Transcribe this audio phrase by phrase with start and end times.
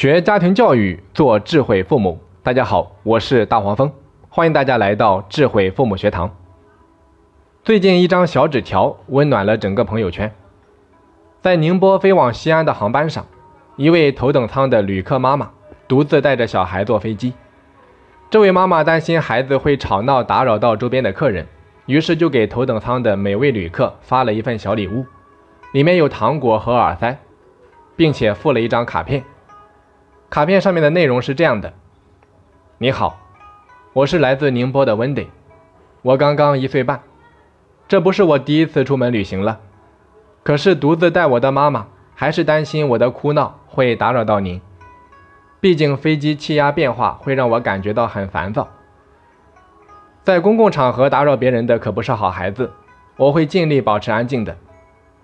[0.00, 2.18] 学家庭教育，做智慧父母。
[2.42, 3.92] 大家好，我是大黄蜂，
[4.30, 6.34] 欢迎大家来到智慧父母学堂。
[7.62, 10.32] 最近一张小纸条温暖了整个朋友圈。
[11.42, 13.26] 在宁波飞往西安的航班上，
[13.76, 15.50] 一位头等舱的旅客妈妈
[15.86, 17.34] 独自带着小孩坐飞机。
[18.30, 21.46] 这位妈妈担心孩子会吵闹打扰到周边的客人，
[21.84, 25.04] 于是就给头等舱的每位旅客发了一份小礼物，
[25.74, 27.18] 里面有糖果和耳塞，
[27.96, 29.22] 并且附了一张卡片。
[30.30, 31.72] 卡片上面的内容是这样的
[32.78, 33.18] ：“你好，
[33.92, 35.26] 我是来自宁波的 Wendy，
[36.02, 37.00] 我刚刚一岁半。”
[37.88, 39.58] 这不是我第一次出门旅行了，
[40.44, 44.60] 可是独自带我的妈妈还是担心我的哭闹会打扰到您。
[45.58, 48.68] 毕竟飞机气压变化会让我感觉到很烦躁，
[50.22, 52.70] 在公共场合打扰别人的可不是好孩子，
[53.16, 54.56] 我会尽力保持安静的。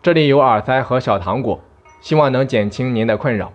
[0.03, 1.61] 这里有耳塞和小糖果，
[2.01, 3.53] 希望能减轻您的困扰。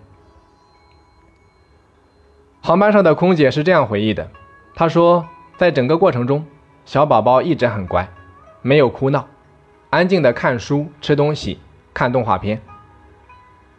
[2.64, 4.30] 航班上的空姐是这样回忆的，
[4.76, 6.46] 她说，在整个过程中，
[6.84, 8.08] 小宝宝一直很乖。
[8.62, 9.26] 没有哭闹，
[9.90, 11.58] 安静的看书、吃东西、
[11.92, 12.62] 看动画片。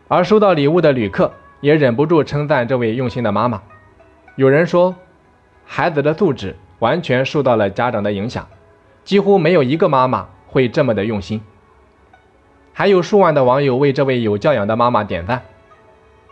[0.10, 3.62] 而收到礼物的旅客也忍不住称赞这位用心的妈妈。
[4.36, 4.94] 有人说，
[5.66, 8.46] 孩子的素质完全受到了家长的影响，
[9.06, 11.42] 几乎没有一个妈妈会这么的用心。
[12.74, 15.44] 还有数万的网友为这位有教养的妈妈点赞。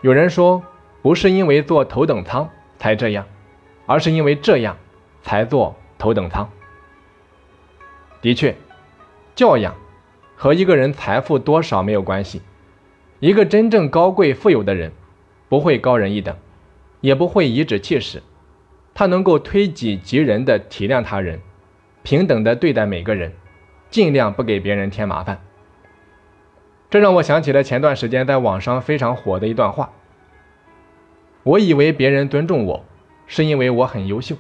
[0.02, 0.64] 有人说，
[1.02, 3.26] 不是因为坐头等舱才这样，
[3.86, 4.78] 而是因为这样
[5.24, 6.50] 才坐头等舱。
[8.22, 8.56] 的确，
[9.36, 9.76] 教养
[10.36, 12.42] 和一个人财富多少没有关系。
[13.20, 14.92] 一个真正高贵富有的人，
[15.50, 16.36] 不会高人一等，
[17.02, 18.22] 也不会颐指气使，
[18.94, 21.40] 他能够推己及人的体谅他人，
[22.04, 23.34] 平等的对待每个人，
[23.90, 25.40] 尽量不给别人添麻烦。
[26.90, 29.92] 这让我想起了前段时间在网上非常火的一段话：
[31.44, 32.86] 我以为别人尊重我，
[33.28, 34.36] 是因为我很优秀，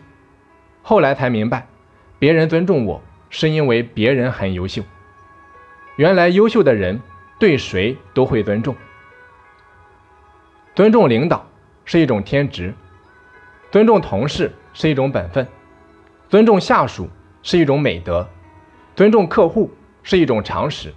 [0.81, 1.67] 后来才明白，
[2.19, 3.01] 别人尊重我。
[3.34, 4.84] 是因为别人很优秀。
[5.95, 7.01] 原来优秀的人
[7.40, 8.75] 对谁都会尊重。
[10.75, 11.47] 尊重领导
[11.85, 12.73] 是一种天职，
[13.72, 15.47] 尊重同事是一种本分，
[16.28, 17.09] 尊重下属
[17.41, 18.28] 是一种美德，
[18.97, 19.72] 尊重客户
[20.03, 20.94] 是一种常识，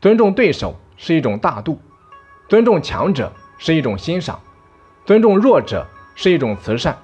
[0.00, 1.80] 尊重对手是一种大度，
[2.48, 4.40] 尊重强者是一种欣赏，
[5.04, 6.96] 尊重弱者是一种慈善，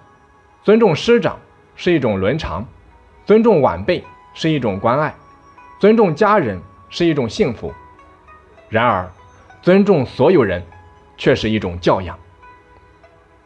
[0.62, 1.38] 尊重师长
[1.76, 2.66] 是一种伦常，
[3.24, 4.04] 尊重晚辈。
[4.34, 5.12] 是一种关爱，
[5.80, 6.60] 尊重家人
[6.90, 7.74] 是一种幸福。
[8.68, 9.10] 然而，
[9.62, 10.62] 尊重所有人
[11.16, 12.16] 却是一种教养。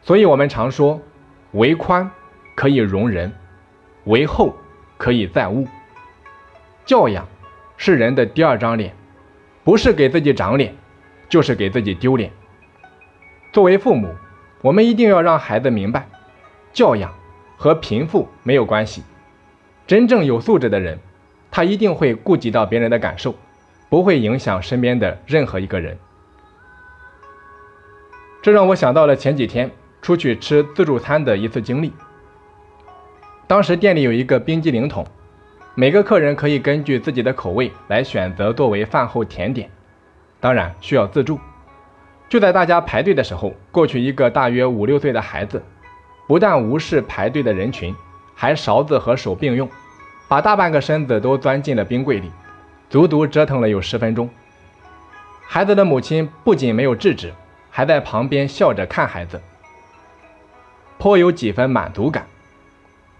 [0.03, 1.01] 所以，我们常说，
[1.53, 2.11] 为宽
[2.53, 3.33] 可以容人，
[4.03, 4.55] 为厚
[4.95, 5.67] 可以载物。
[6.85, 7.27] 教养
[7.75, 8.95] 是人的第二张脸，
[9.63, 10.75] 不是给自己长脸，
[11.27, 12.31] 就是给自己丢脸。
[13.51, 14.13] 作为父母，
[14.63, 16.07] 我们一定要让孩子明白，
[16.71, 17.13] 教养
[17.57, 19.03] 和贫富没有关系。
[19.85, 20.97] 真正有素质的人，
[21.51, 23.35] 他一定会顾及到别人的感受，
[23.89, 25.97] 不会影响身边的任何一个人。
[28.41, 29.69] 这让我想到了前几天
[30.01, 31.91] 出去吃自助餐的一次经历。
[33.45, 35.05] 当时店里有一个冰激凌桶，
[35.75, 39.69] 每个客人可以根据自己的口味来选择作为饭后甜点，
[40.39, 41.37] 当然需要自助。
[42.33, 45.61] 就在大家排队的时候，过去一个大约五六岁的孩子，
[46.25, 47.95] 不但无视排队的人群。
[48.33, 49.69] 还勺子和手并用，
[50.27, 52.31] 把大半个身子都钻进了冰柜里，
[52.89, 54.27] 足足折腾了有十分钟。
[55.45, 57.31] 孩子的母亲不仅没有制止，
[57.69, 59.39] 还在旁边笑着看孩子，
[60.97, 62.25] 颇有几分满足感。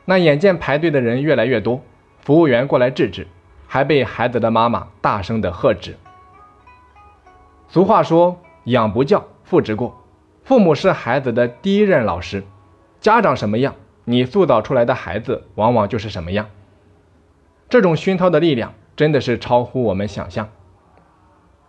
[0.06, 1.84] 那眼见排队的人越来越多，
[2.22, 3.28] 服务员过来制止，
[3.68, 5.96] 还被孩子的妈妈大声的喝止。
[7.70, 10.00] 俗话说：“养不教，父之过。”
[10.44, 12.44] 父母是孩子的第一任老师，
[13.00, 13.76] 家长什么样？
[14.04, 16.50] 你塑造出来的孩子往往就是什么样。
[17.70, 20.50] 这种熏陶的力量真的是超乎我们想象。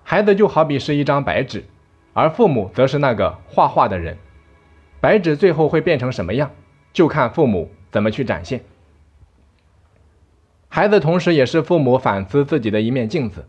[0.03, 1.65] 孩子就好比是一张白纸，
[2.13, 4.19] 而父母则是那个画画的人。
[5.01, 6.51] 白纸最后会变成什么样，
[6.93, 8.63] 就看父母怎么去展现。
[10.69, 13.47] 孩子同时也是父母反思自己的一面镜子。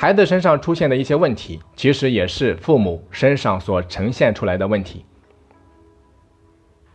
[0.00, 5.04] 孩子身上出现的一些问题，其实也是父母身上所呈现出来的问题。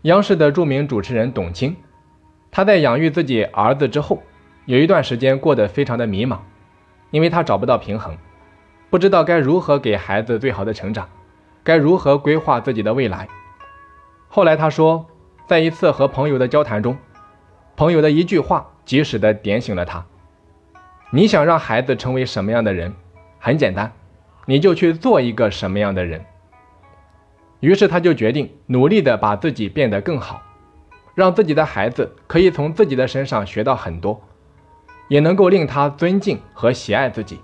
[0.04, 1.76] 央视的著名主持人董卿，
[2.50, 4.24] 她在养育自己儿子之后，
[4.68, 6.38] 有一段时间过得非常的迷茫，
[7.12, 8.18] 因为她找不到平衡，
[8.90, 11.10] 不知道该如何给孩子最好的成长，
[11.62, 13.28] 该如何规划自己的未来。
[14.30, 15.06] 后来她说，
[15.46, 16.98] 在一次和朋友的交谈中，
[17.76, 20.06] 朋友的一句话及时的点醒了她：
[21.16, 22.92] 你想让孩子成为什么样的人，
[23.38, 23.94] 很简单，
[24.48, 26.26] 你就去做一个什么样的人。
[27.60, 30.42] 于是他就决定努力的把自己变得更好，
[31.14, 34.20] 让自己的孩子可以从自己的身上学到很多，
[35.08, 37.40] 也能够令他尊敬和喜爱自己。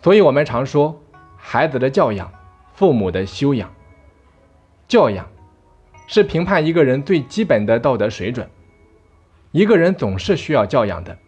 [0.00, 1.04] 所以，我们常说，
[1.36, 2.32] 孩子的教养，
[2.72, 3.70] 父母的修养。
[4.88, 5.28] 教养
[6.06, 8.48] 是评判一个人最基本的道德水准。
[9.50, 11.18] 一个人总是需要教养的，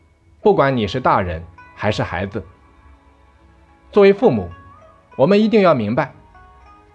[0.44, 1.42] 不管你是大人
[1.74, 2.44] 还是孩子。
[3.90, 4.50] 作为父母，
[5.16, 6.12] 我们一定要明白。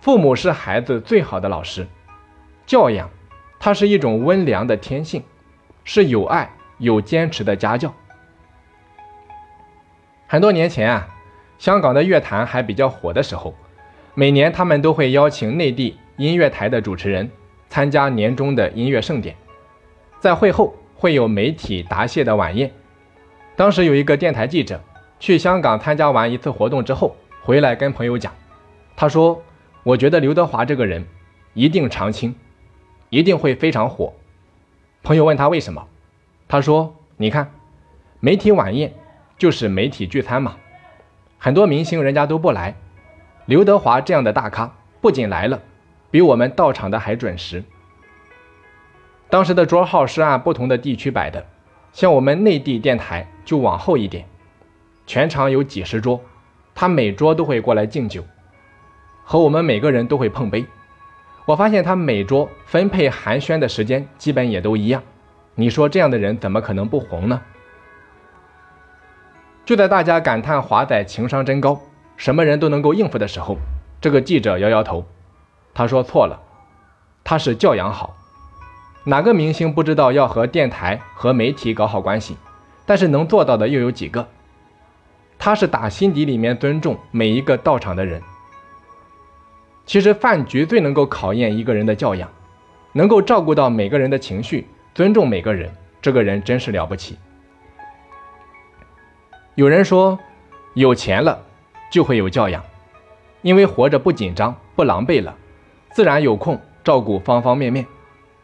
[0.02, 1.88] 父母是孩子最好的老师，
[2.68, 3.10] 教养，
[3.60, 5.24] 它是一种温良的天性，
[5.84, 7.92] 是有爱、有坚持的家教。
[10.28, 11.08] 很多年前啊，
[11.58, 13.56] 香港的乐坛还比较火的时候，
[14.14, 17.32] 每年他们都会邀请内地音乐台的主持人
[17.68, 19.36] 参加年终的音乐盛典，
[20.20, 22.72] 在会后会有媒体答谢的晚宴。
[23.60, 24.82] 当时有一个电台记者
[25.20, 28.34] 去香港参加完一次活动之后，回来跟朋友讲，
[28.96, 29.44] 他说。
[29.84, 31.06] 我觉得刘德华这个人
[31.54, 32.36] 一定长青，
[33.10, 34.14] 一定会非常火。
[35.04, 35.88] 朋友问他为什么，
[36.50, 37.52] 他说：“你看，
[38.20, 38.94] 媒体晚宴
[39.38, 40.58] 就是媒体聚餐嘛，
[41.38, 42.76] 很多明星人家都不来，
[43.46, 45.62] 刘德华这样的大咖不仅来了，
[46.12, 47.64] 比我们到场的还准时。
[49.30, 51.46] 当时的桌号是按不同的地区摆的，
[51.94, 54.28] 像我们内地电台就往后一点，
[55.08, 56.22] 全场有几十桌，
[56.76, 58.24] 他每桌都会过来敬酒。”
[59.26, 60.68] 和我们每个人都会碰杯，
[61.46, 65.02] 我发现他每桌分配寒暄的时间基本也都一样。
[65.56, 67.42] 你说这样的人怎么可能不红呢？
[69.66, 71.82] 就在大家感叹华仔情商真高，
[72.18, 73.58] 什么人都能够应付的时候，
[74.00, 75.06] 这个记者摇摇头，
[75.74, 76.40] 他说错了，
[77.24, 78.16] 他是教养好。
[79.06, 82.38] 哪个明星不知道要和电台和媒体搞好关系？
[82.90, 84.28] 但是能做到的又有几个？
[85.38, 88.20] 他是打心底里面尊重每一个到场的人。
[89.86, 92.28] 其实饭局最能够考验一个人的教养，
[92.94, 95.72] 能够照顾到每个人的情绪，尊重每个人，
[96.02, 97.20] 这个人真是了不起。
[99.54, 100.18] 有人说，
[100.74, 101.40] 有钱了
[101.92, 102.64] 就会有教养，
[103.44, 105.38] 因为活着不紧张不狼狈了，
[105.92, 107.86] 自然有空照顾方方面面。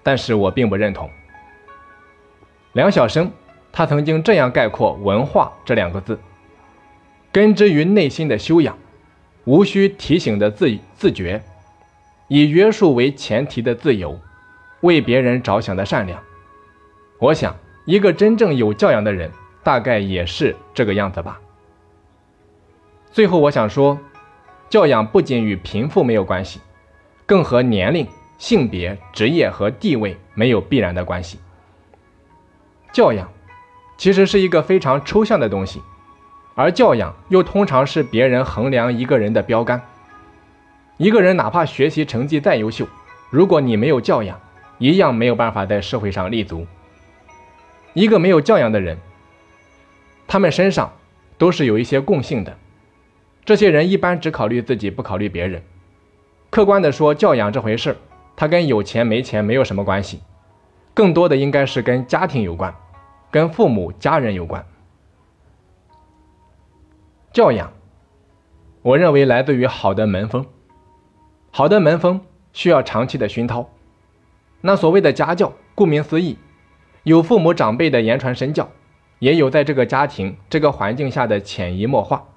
[0.03, 1.09] 但是我并不认同。
[2.73, 3.31] 梁晓声
[3.77, 6.17] 他曾经这样概括“文化”这两个字：
[7.29, 8.77] 根植于内心的修养。
[9.43, 11.43] 无需提醒的自自觉，
[12.29, 14.17] 以约束为前提的自由，
[14.79, 16.23] 为别人着想的善良。
[17.19, 17.53] 我想，
[17.85, 19.29] 一个真正有教养的人，
[19.61, 21.41] 大概也是这个样子吧。
[23.11, 23.99] 最后，我想说，
[24.69, 26.61] 教养不仅与贫富没有关系，
[27.25, 28.07] 更和年龄、
[28.37, 31.37] 性别、职业和地位没有必然的关系。
[32.93, 33.29] 教养，
[33.97, 35.81] 其实是一个非常抽象的东西。
[36.55, 39.81] 而教养又通常是别人衡量一个人的标杆。
[40.97, 42.87] 一个人哪怕学习成绩再优秀，
[43.29, 44.39] 如果你没有教养，
[44.77, 46.65] 一样没有办法在社会上立足。
[47.93, 48.97] 一个没有教养的人，
[50.27, 50.93] 他们身上
[51.37, 52.57] 都是有一些共性的。
[53.43, 55.61] 这些人一般只考虑自己，不考虑别人。
[56.49, 57.95] 客观的说，教养这回事儿，
[58.37, 60.21] 它跟有钱没钱没有什么关系，
[60.93, 62.73] 更多的应该是跟家庭有关，
[63.35, 64.65] 跟父母家人有关。
[67.33, 67.73] 教养，
[68.81, 70.45] 我认为来自于好的门风。
[71.51, 72.21] 好的门风
[72.53, 73.69] 需要长期的熏陶。
[74.61, 76.37] 那所谓的家教，顾名思义，
[77.03, 78.69] 有父母长辈的言传身教，
[79.19, 82.29] 也有在这个家庭这个环境下的潜移默化。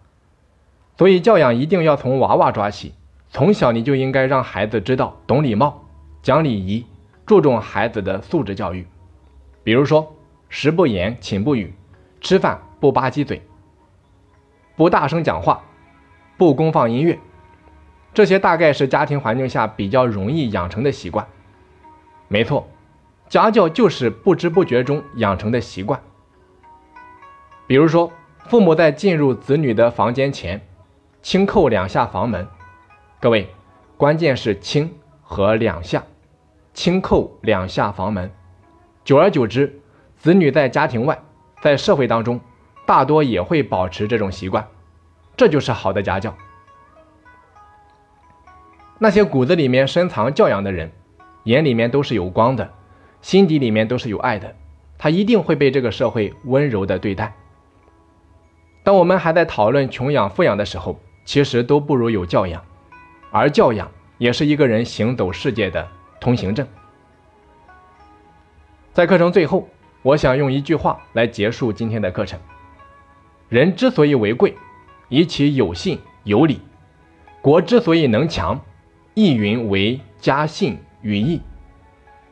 [0.96, 2.92] 所以教养一定要从娃娃抓起，
[3.28, 5.84] 从小你就应该让孩子知道懂礼貌、
[6.22, 6.84] 讲礼仪，
[7.24, 8.84] 注重孩子的素质教育。
[9.62, 10.16] 比如说，
[10.48, 11.74] 食不言，寝不语，
[12.20, 13.42] 吃饭不吧唧嘴。
[14.76, 15.64] 不大声讲话，
[16.36, 17.18] 不公放音乐，
[18.14, 21.26] 这些大概是家庭环境下比较容易养成的习惯。
[22.28, 22.68] 没错，
[23.28, 26.00] 家教就是不知不觉中养成的习惯。
[27.66, 28.12] 比如说，
[28.46, 30.66] 父母在进入子女的房间前，
[31.20, 32.48] 轻叩两下房门。
[33.20, 33.50] 各位，
[33.96, 36.04] 关键是“轻”和“两下”，
[36.72, 38.30] 轻叩两下房门，
[39.04, 39.80] 久而久之，
[40.18, 41.18] 子女在家庭外，
[41.60, 42.40] 在社会当中。
[42.86, 44.66] 大多也会保持这种习惯，
[45.36, 46.34] 这就是好的家教。
[48.98, 50.90] 那些骨子里面深藏教养的人，
[51.42, 52.72] 眼里面都是有光的，
[53.20, 54.56] 心底里面都是有爱的，
[54.96, 57.34] 他一定会被这个社会温柔的对待。
[58.82, 62.64] 当我们还在讨论穷养富养的时候，其实都不如有教养，
[63.30, 65.86] 而教养也是一个人行走世界的
[66.18, 66.66] 通行证。
[68.94, 69.68] 在课程最后，
[70.08, 72.40] 我想用一句话来结束今天的课程。
[73.50, 74.56] 人之所以为贵，
[75.10, 76.56] 以其有信有理；
[77.42, 78.58] 国之所以能强，
[79.12, 81.42] 亦云为家信与义。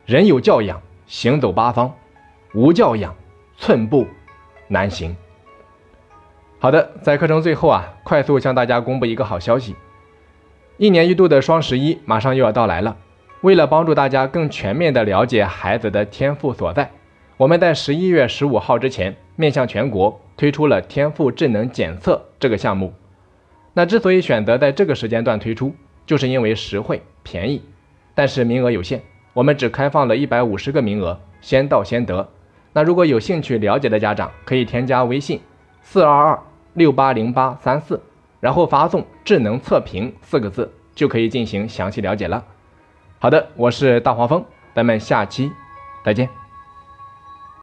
[0.07, 1.91] 人有教养，行走八方；
[2.55, 3.15] 无教养，
[3.57, 4.07] 寸步
[4.67, 5.15] 难行。
[6.57, 9.75] 好的，在课程最后啊，快速向大家公布一个好消息：
[10.77, 12.97] 一年一度的双十一马上又要到来了。
[13.41, 16.89] 为了帮助大家更全面地了解孩子的天赋所在，
[17.37, 22.91] 我们在十一月十五号之前，面向全国推出了天赋智能检测这个项目。
[23.75, 25.75] 那之所以选择在这个时间段推出，
[26.07, 27.61] 就是因为实惠便宜，
[28.15, 28.99] 但是名额有限，
[29.33, 32.27] 我们只开放了一百五十个名额，先到先得。
[32.73, 35.39] 那如果有兴趣了解的家长，可以添加微信
[35.83, 36.39] 四二二
[36.73, 38.01] 六八零八三四，
[38.39, 42.43] 然后发送“智能测评”四个字，就可以进行详细了解了。
[43.19, 45.51] 好的，我是大黄蜂，咱们下期
[46.03, 46.46] 再见。